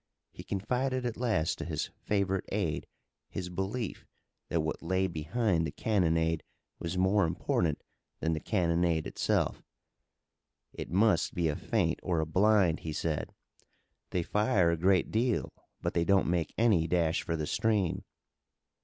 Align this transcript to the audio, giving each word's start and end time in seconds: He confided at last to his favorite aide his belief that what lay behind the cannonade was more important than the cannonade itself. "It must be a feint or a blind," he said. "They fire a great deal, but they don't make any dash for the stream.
He 0.31 0.41
confided 0.41 1.05
at 1.05 1.15
last 1.15 1.59
to 1.59 1.65
his 1.65 1.91
favorite 2.05 2.45
aide 2.51 2.87
his 3.29 3.49
belief 3.49 4.07
that 4.49 4.61
what 4.61 4.81
lay 4.81 5.05
behind 5.05 5.63
the 5.67 5.71
cannonade 5.71 6.41
was 6.79 6.97
more 6.97 7.23
important 7.23 7.83
than 8.19 8.33
the 8.33 8.39
cannonade 8.39 9.05
itself. 9.05 9.61
"It 10.73 10.89
must 10.89 11.35
be 11.35 11.49
a 11.49 11.55
feint 11.55 11.99
or 12.01 12.19
a 12.19 12.25
blind," 12.25 12.79
he 12.79 12.93
said. 12.93 13.31
"They 14.09 14.23
fire 14.23 14.71
a 14.71 14.75
great 14.75 15.11
deal, 15.11 15.53
but 15.83 15.93
they 15.93 16.03
don't 16.03 16.25
make 16.27 16.55
any 16.57 16.87
dash 16.87 17.21
for 17.21 17.35
the 17.35 17.45
stream. 17.45 18.03